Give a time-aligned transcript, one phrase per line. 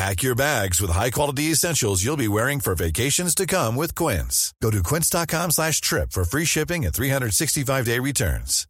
[0.00, 4.54] Pack your bags with high-quality essentials you'll be wearing for vacations to come with Quince.
[4.62, 8.66] Go to quince.com slash trip for free shipping and 365-day returns.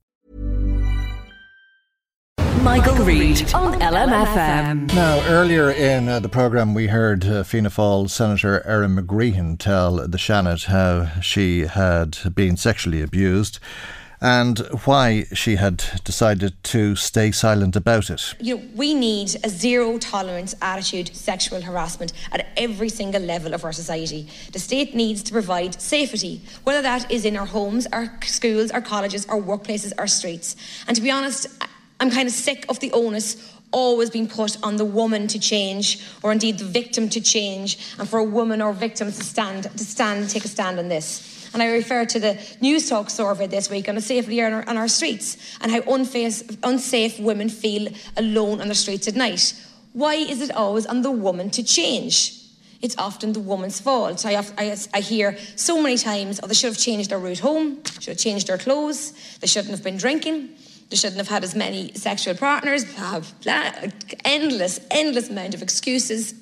[2.63, 4.93] Michael, Reade on LMFM.
[4.93, 9.99] Now, earlier in uh, the programme, we heard uh, Fianna Fáil Senator Erin McGreehan tell
[10.09, 13.61] the Seanad how she had been sexually abused
[14.21, 18.35] and why she had decided to stay silent about it.
[18.39, 23.55] You know, we need a zero tolerance attitude to sexual harassment at every single level
[23.55, 24.29] of our society.
[24.53, 28.83] The state needs to provide safety, whether that is in our homes, our schools, our
[28.83, 30.57] colleges, our workplaces, our streets.
[30.87, 31.47] And to be honest,
[31.99, 36.05] I'm kind of sick of the onus always being put on the woman to change
[36.23, 39.85] or indeed the victim to change and for a woman or victims to stand to
[39.85, 43.89] stand take a stand on this and I refer to the Newstalk survey this week
[43.89, 48.69] on the safety on our, on our streets and how unsafe women feel alone on
[48.69, 49.55] the streets at night.
[49.93, 52.37] Why is it always on the woman to change?
[52.81, 54.25] It's often the woman's fault.
[54.25, 57.83] I, I, I hear so many times, oh, they should have changed their route home,
[57.85, 60.51] should have changed their clothes, they shouldn't have been drinking,
[60.89, 63.73] they shouldn't have had as many sexual partners, blah, blah,
[64.25, 66.33] endless, endless amount of excuses.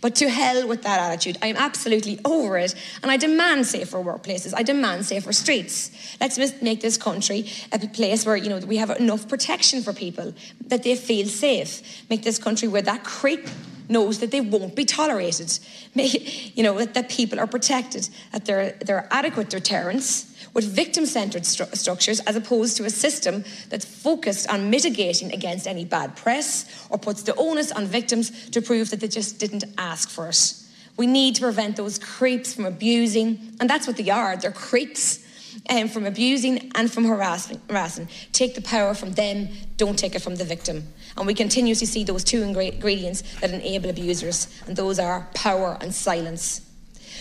[0.00, 1.38] But to hell with that attitude.
[1.42, 2.74] I am absolutely over it.
[3.02, 4.52] And I demand safer workplaces.
[4.54, 5.90] I demand safer streets.
[6.20, 10.34] Let's make this country a place where, you know, we have enough protection for people,
[10.68, 12.04] that they feel safe.
[12.10, 13.48] Make this country where that creep
[13.88, 15.58] knows that they won't be tolerated.
[15.94, 21.04] you know, that, that people are protected, that there, there are adequate deterrents with victim
[21.04, 26.16] centred stru- structures as opposed to a system that's focused on mitigating against any bad
[26.16, 30.28] press or puts the onus on victims to prove that they just didn't ask for
[30.28, 30.54] it.
[30.96, 35.25] We need to prevent those creeps from abusing, and that's what they are they're creeps.
[35.68, 38.08] Um, from abusing and from harassing, harassing.
[38.32, 40.84] Take the power from them, don't take it from the victim.
[41.16, 45.92] And we continuously see those two ingredients that enable abusers, and those are power and
[45.92, 46.65] silence.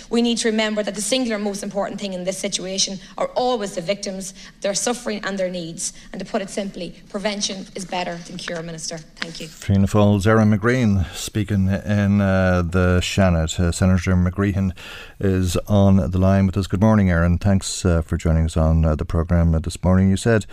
[0.09, 3.75] We need to remember that the singular most important thing in this situation are always
[3.75, 5.93] the victims, their suffering and their needs.
[6.11, 8.97] And to put it simply, prevention is better than cure, Minister.
[8.97, 9.47] Thank you.
[9.47, 13.59] Fianna Fáil's Erin McGreehan speaking in uh, the Seanad.
[13.59, 14.75] Uh, Senator McGreehan
[15.19, 16.67] is on the line with us.
[16.67, 17.37] Good morning, Erin.
[17.37, 20.09] Thanks uh, for joining us on uh, the programme this morning.
[20.09, 20.45] You said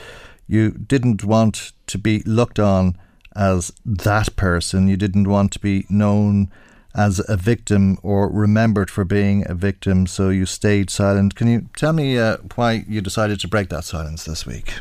[0.46, 2.96] you didn't want to be looked on
[3.34, 4.88] as that person.
[4.88, 6.50] You didn't want to be known
[6.94, 11.34] as a victim or remembered for being a victim, so you stayed silent.
[11.34, 14.74] Can you tell me uh, why you decided to break that silence this week?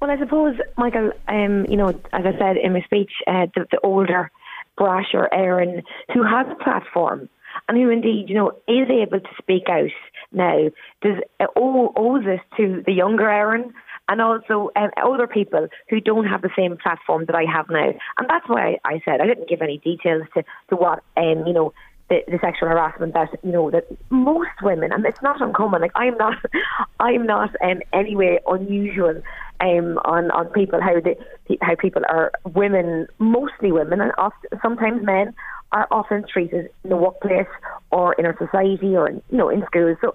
[0.00, 3.66] Well, I suppose, Michael, um, you know, as I said in my speech, uh, the,
[3.70, 4.30] the older,
[4.78, 5.82] brasher Erin,
[6.12, 7.28] who has a platform
[7.68, 9.90] and who indeed, you know, is able to speak out
[10.32, 10.68] now,
[11.00, 13.72] does uh, owe, owes this to the younger Erin
[14.08, 17.92] and also um, other people who don't have the same platform that I have now.
[18.18, 21.52] And that's why I, said I didn't give any details to, to what, um, you
[21.52, 21.72] know,
[22.08, 25.92] the, the sexual harassment that you know that most women and it's not uncommon like
[25.94, 26.36] I'm not
[27.00, 29.22] I'm not um, anyway unusual
[29.60, 31.16] um, on on people how they
[31.62, 35.34] how people are women mostly women and often, sometimes men
[35.72, 37.48] are often treated in the workplace
[37.90, 40.14] or in our society or in, you know in schools so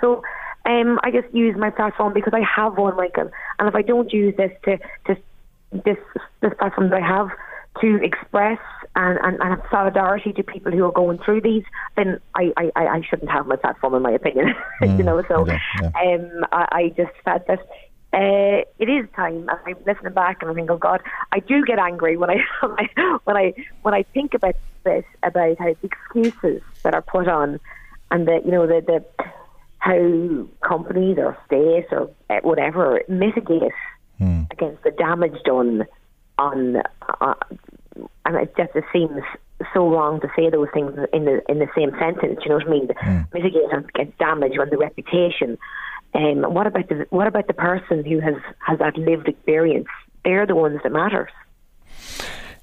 [0.00, 0.22] so
[0.64, 3.30] um, I just use my platform because I have one, Michael.
[3.58, 5.16] And if I don't use this to, to
[5.72, 5.96] this
[6.40, 7.30] this platform that I have
[7.80, 8.60] to express
[8.94, 11.64] and, and, and have solidarity to people who are going through these,
[11.96, 14.54] then I, I, I shouldn't have my platform, in my opinion.
[14.82, 15.90] Mm, you know, so yeah, yeah.
[15.94, 17.60] Um, I, I just felt that
[18.12, 19.48] uh, it is time.
[19.48, 21.00] And I'm listening back and I think, oh God,
[21.30, 22.38] I do get angry when I
[23.24, 27.60] when I when I think about this about how the excuses that are put on
[28.10, 29.24] and the you know the the
[29.82, 33.72] how companies or states or eh, whatever mitigate
[34.16, 34.42] hmm.
[34.52, 35.84] against the damage done
[36.38, 36.76] on,
[37.20, 37.34] uh,
[38.24, 39.20] and it just it seems
[39.74, 42.38] so wrong to say those things in the in the same sentence.
[42.44, 42.86] You know what I mean?
[42.86, 43.34] Mm.
[43.34, 45.58] Mitigate against damage on the reputation.
[46.14, 49.88] Um, what about the what about the person who has has that lived experience?
[50.24, 51.32] They're the ones that matters.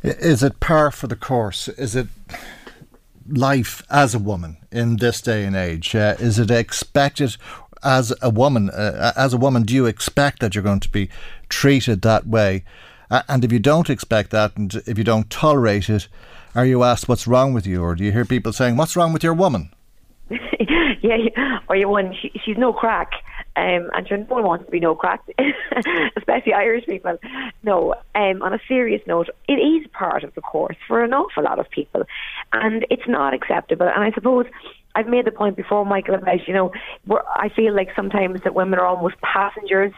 [0.01, 1.67] Is it par for the course?
[1.67, 2.07] Is it
[3.31, 5.95] life as a woman in this day and age?
[5.95, 7.37] Uh, is it expected
[7.83, 8.69] as a woman?
[8.69, 11.09] Uh, as a woman, do you expect that you're going to be
[11.49, 12.63] treated that way?
[13.11, 16.07] Uh, and if you don't expect that, and if you don't tolerate it,
[16.55, 19.13] are you asked what's wrong with you, or do you hear people saying, "What's wrong
[19.13, 19.71] with your woman"?
[21.01, 23.11] yeah, or your one, she, she's no crack.
[23.59, 25.29] Um, and sure, no one wants to be no cracked,
[26.17, 27.17] especially Irish people.
[27.61, 31.43] No, um, on a serious note, it is part of the course for an awful
[31.43, 32.03] lot of people,
[32.53, 33.85] and it's not acceptable.
[33.85, 34.45] And I suppose
[34.95, 36.71] I've made the point before, Michael, about you know,
[37.35, 39.93] I feel like sometimes that women are almost passengers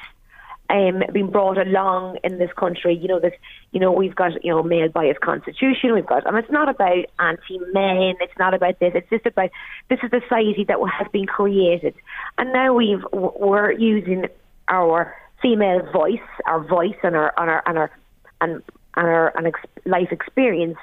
[0.72, 2.96] um, being brought along in this country.
[2.96, 3.34] You know, this,
[3.72, 5.94] you know, we've got, you know, male bias constitution.
[5.94, 8.16] We've got, and it's not about anti-men.
[8.22, 8.94] It's not about this.
[8.96, 9.50] It's just about
[9.90, 11.94] this is the society that has been created,
[12.38, 14.28] and now we've we're using
[14.70, 17.92] our female voice, our voice, and our and our and our
[18.40, 18.64] and,
[18.96, 20.78] and our and ex- life experience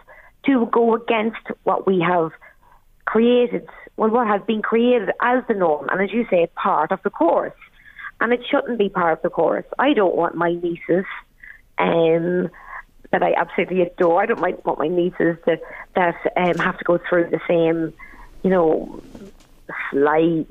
[0.44, 2.32] to go against what we have
[3.06, 3.66] created.
[3.96, 7.10] Well, what has been created as the norm, and as you say, part of the
[7.10, 7.52] course
[8.20, 9.66] and it shouldn't be part of the course.
[9.78, 11.04] I don't want my nieces,
[11.78, 12.50] um,
[13.10, 14.22] that I absolutely adore.
[14.22, 15.58] I don't want my nieces to,
[15.94, 17.94] that um, have to go through the same,
[18.42, 19.02] you know,
[19.90, 20.44] sly,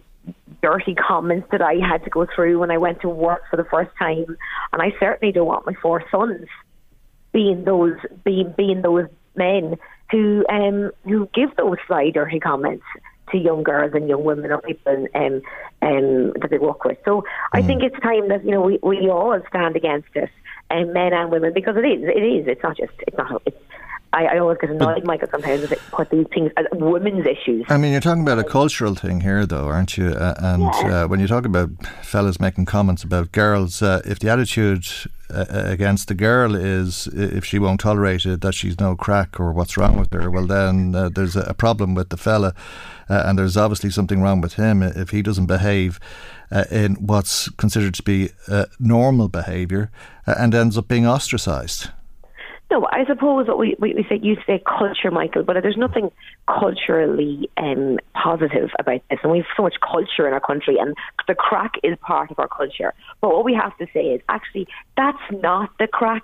[0.62, 3.64] dirty comments that I had to go through when I went to work for the
[3.66, 4.38] first time.
[4.74, 6.48] And I certainly don't want my four sons
[7.32, 9.78] being those being being those men
[10.10, 12.86] who um, who give those sly, dirty comments
[13.32, 15.42] to young girls and young women or people um,
[15.82, 16.98] um, that they work with.
[17.06, 17.86] So I think mm.
[17.86, 20.30] it's time that you know we, we all stand against it,
[20.72, 23.58] um, men and women, because it is it is it's not just it's not it's
[24.14, 27.66] I, I always get annoyed, Michael, sometimes if put these things as women's issues.
[27.70, 30.10] I mean, you're talking about a cultural thing here, though, aren't you?
[30.10, 31.04] Uh, and yeah.
[31.04, 31.70] uh, when you talk about
[32.04, 34.86] fellas making comments about girls, uh, if the attitude
[35.30, 39.52] uh, against the girl is if she won't tolerate it, that she's no crack or
[39.52, 42.54] what's wrong with her, well, then uh, there's a problem with the fella,
[43.10, 46.00] uh, and there's obviously something wrong with him if he doesn't behave.
[46.72, 48.30] in what's considered to be
[48.80, 49.92] normal behaviour
[50.26, 51.90] and ends up being ostracised.
[52.70, 56.12] No, I suppose we, we, we say, you say culture, Michael, but there's nothing
[56.48, 59.20] culturally um, positive about this.
[59.24, 60.94] And we have so much culture in our country, and
[61.28, 62.94] the crack is part of our culture.
[63.22, 64.68] But what we have to say is actually,
[64.98, 66.24] that's not the crack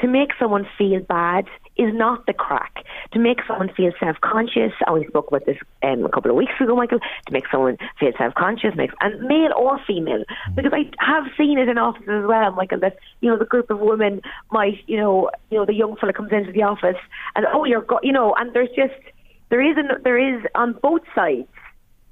[0.00, 1.44] to make someone feel bad
[1.78, 2.84] is not the crack.
[3.12, 6.36] To make someone feel self conscious, and we spoke about this um, a couple of
[6.36, 10.72] weeks ago, Michael, to make someone feel self conscious, makes and male or female, because
[10.74, 13.78] I have seen it in offices as well, Michael, that you know the group of
[13.78, 14.20] women
[14.50, 16.98] might, you know, you know the young fella comes into the office
[17.34, 19.00] and oh you're go-, you know, and there's just
[19.48, 21.48] there is an, there is on both sides.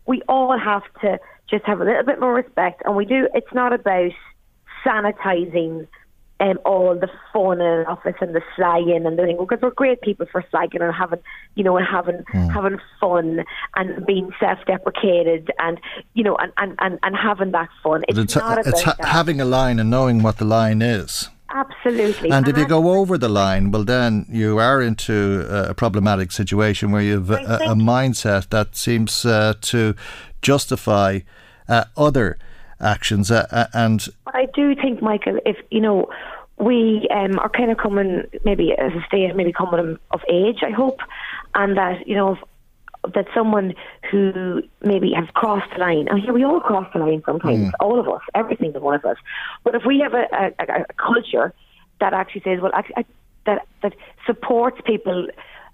[0.07, 1.19] We all have to
[1.51, 3.29] just have a little bit more respect, and we do.
[3.35, 4.13] It's not about
[4.85, 5.89] sanitizing
[6.41, 10.01] um, all the fun in office and the slagging and the thing because we're great
[10.03, 11.21] people for slagging and having
[11.55, 12.53] you know and having mm.
[12.53, 13.45] having fun
[13.77, 15.81] and being self-deprecated and
[16.15, 18.05] you know and, and, and, and having that fun.
[18.09, 21.31] It's, it's not it's ha- having a line and knowing what the line is.
[21.49, 22.31] Absolutely.
[22.31, 26.33] And, and if you go over the line, well, then you are into a problematic
[26.33, 29.95] situation where you have a, a, mindset that seems uh, to
[30.43, 31.21] justify
[31.69, 32.37] uh, other
[32.81, 33.31] actions.
[33.31, 36.09] Uh, uh, and I do think, Michael, if you know,
[36.59, 40.59] we um, are kind of coming maybe as a state, maybe coming of age.
[40.63, 41.01] I hope,
[41.55, 42.37] and that you know.
[43.15, 43.73] That someone
[44.11, 47.73] who maybe has crossed the line, and here we all cross the line sometimes, mm.
[47.79, 49.17] all of us, every single one of us.
[49.63, 51.55] But if we have a, a, a culture
[52.01, 53.05] that actually says, well, actually, I,
[53.45, 53.95] that that
[54.27, 55.29] supports people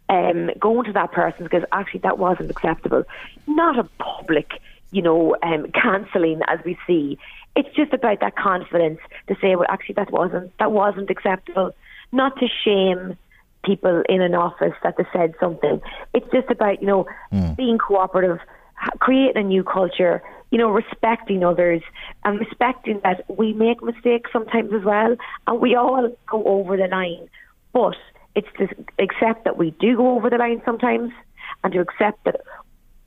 [0.08, 3.04] um, going to that person because actually that wasn't acceptable,
[3.46, 4.60] not a public
[4.92, 7.18] you know, um, cancelling as we see.
[7.56, 11.72] It's just about that confidence to say, well, actually, that wasn't that wasn't acceptable.
[12.12, 13.16] Not to shame
[13.64, 15.80] people in an office that they said something.
[16.14, 17.56] It's just about you know mm.
[17.56, 18.38] being cooperative,
[19.00, 20.22] creating a new culture.
[20.50, 21.80] You know, respecting others
[22.26, 26.88] and respecting that we make mistakes sometimes as well, and we all go over the
[26.88, 27.26] line.
[27.72, 27.96] But
[28.34, 28.68] it's to
[28.98, 31.10] accept that we do go over the line sometimes,
[31.64, 32.42] and to accept that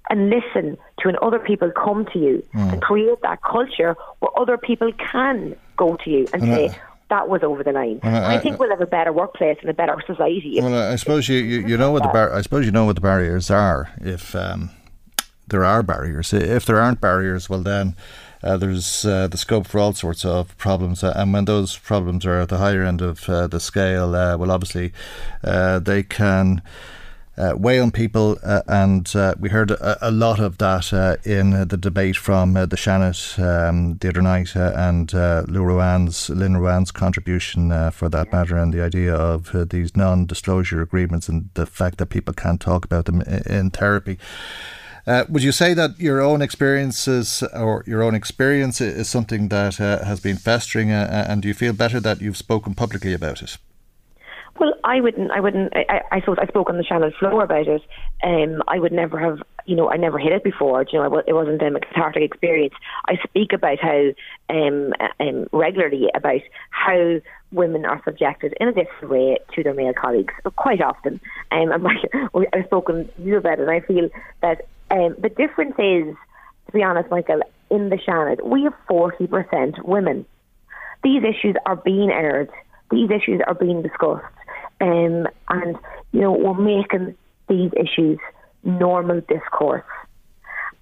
[0.09, 2.73] and listen to when other people come to you mm.
[2.73, 6.79] and create that culture where other people can go to you and, and say, I,
[7.09, 7.99] that was over the line.
[8.03, 10.59] I, I, think we'll have a better workplace and a better society.
[10.61, 12.95] Well, I suppose you, you, you know what the bar- I suppose you know what
[12.95, 13.91] the barriers are.
[14.01, 14.71] If um,
[15.47, 17.95] there are barriers, if there aren't barriers, well then.
[18.43, 22.27] Uh, there's uh, the scope for all sorts of problems, uh, and when those problems
[22.27, 24.93] are at the higher end of uh, the scale, uh, well, obviously,
[25.43, 26.61] uh, they can
[27.37, 31.67] weigh on people, uh, and uh, we heard a, a, lot of that uh, in
[31.67, 36.55] the debate from uh, the Seanad um, the other night, uh, and Lou Ruane's, Lynn
[36.93, 42.07] contribution for that matter, and the idea of these non-disclosure agreements and the fact that
[42.07, 44.17] people can't talk about them in, in therapy.
[45.05, 50.19] would you say that your own experiences or your own experience is something that has
[50.19, 53.57] been festering, and do you feel better that you've spoken publicly about it?
[54.57, 55.31] Well, I wouldn't.
[55.31, 55.75] I wouldn't.
[55.75, 57.81] I, I suppose I spoke on the Seanad floor about it.
[58.23, 59.39] Um, I would never have.
[59.65, 60.85] You know, I never hit it before.
[60.91, 62.73] You know, it wasn't um, a cathartic experience.
[63.07, 64.11] I speak about how
[64.49, 67.19] um, um, regularly about how
[67.51, 71.19] women are subjected in a different way to their male colleagues quite often.
[71.51, 71.87] Um, and
[72.53, 74.09] I've spoken to you about it, and I feel
[74.41, 76.15] that um, the difference is,
[76.67, 80.25] to be honest, Michael, in the Seanad, we have forty percent women.
[81.03, 82.49] These issues are being aired.
[82.89, 84.23] These issues are being discussed
[84.81, 85.77] um, and,
[86.11, 87.15] you know, we're making
[87.47, 88.19] these issues
[88.63, 89.83] normal discourse.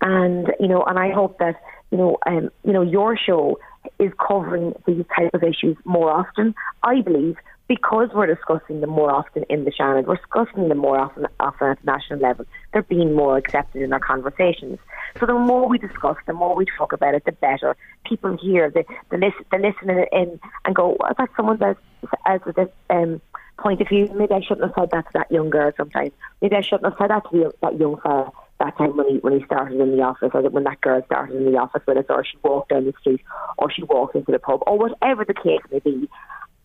[0.01, 1.55] And, you know, and I hope that,
[1.91, 3.59] you know, um, you know, your show
[3.99, 6.55] is covering these type of issues more often.
[6.83, 10.99] I believe because we're discussing them more often in the Seanad, we're discussing them more
[10.99, 12.45] often, often at national level.
[12.71, 14.79] They're being more accepted in our conversations.
[15.19, 17.75] So the more we discuss, the more we talk about it, the better.
[18.05, 21.77] People hear the the, listen, in and go, well, that's someone that
[22.25, 23.21] as this um,
[23.57, 24.09] point of view.
[24.15, 26.11] Maybe I shouldn't have said that to that young girl sometimes.
[26.41, 29.17] Maybe I shouldn't have said that to the, that young fella that time when he
[29.17, 31.81] when he started in the office, or that when that girl started in the office
[31.87, 33.21] with us, or she walked down the street,
[33.57, 36.09] or she walked into the pub, or whatever the case may be.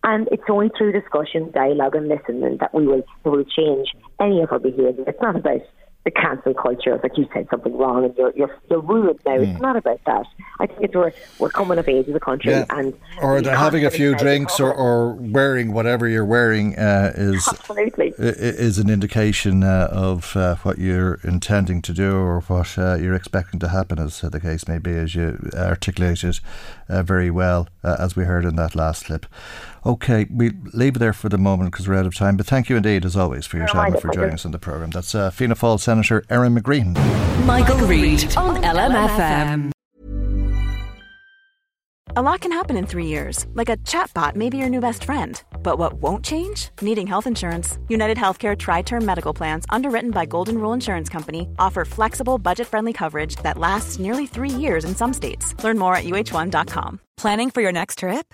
[0.03, 4.41] And it's only through discussion, dialogue, and listening that we will we will change any
[4.41, 5.03] of our behaviour.
[5.07, 5.61] It's not about
[6.05, 9.37] the cancel culture, like you said something wrong and you're you're, you're ruined now.
[9.37, 9.51] Mm.
[9.51, 10.25] It's not about that.
[10.59, 12.65] I think it's we're we're coming of age as a country, yeah.
[12.69, 17.47] and or they're having a few drinks or, or wearing whatever you're wearing uh, is
[17.47, 22.95] absolutely is an indication uh, of uh, what you're intending to do or what uh,
[22.95, 26.39] you're expecting to happen, as the case may be, as you articulated
[26.87, 29.25] uh, very well uh, as we heard in that last clip.
[29.85, 32.37] Okay, we leave it there for the moment because we're out of time.
[32.37, 34.51] But thank you indeed, as always, for your no, time and for joining us on
[34.51, 34.91] the programme.
[34.91, 37.45] That's uh, Fianna Fáil Senator Erin McGreehan.
[37.45, 39.71] Michael, Reade on LMFM.
[42.15, 45.03] A lot can happen in three years, like a chatbot may be your new best
[45.03, 45.41] friend.
[45.61, 46.69] But what won't change?
[46.81, 47.77] Needing health insurance.
[47.87, 52.67] United Healthcare Tri Term Medical Plans, underwritten by Golden Rule Insurance Company, offer flexible, budget
[52.67, 55.53] friendly coverage that lasts nearly three years in some states.
[55.63, 56.99] Learn more at uh1.com.
[57.15, 58.33] Planning for your next trip?